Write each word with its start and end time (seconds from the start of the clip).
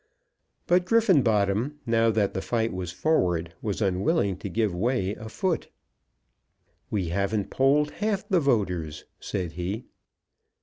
But 0.65 0.83
Griffenbottom, 0.85 1.77
now 1.85 2.09
that 2.09 2.33
the 2.33 2.41
fight 2.41 2.73
was 2.73 2.91
forward, 2.91 3.53
was 3.61 3.83
unwilling 3.83 4.35
to 4.37 4.49
give 4.49 4.73
way 4.73 5.13
a 5.13 5.29
foot. 5.29 5.69
"We 6.89 7.09
haven't 7.09 7.51
polled 7.51 7.91
half 7.91 8.27
the 8.27 8.39
voters," 8.39 9.05
said 9.19 9.51
he. 9.51 9.85